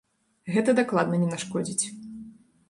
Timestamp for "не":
1.25-1.29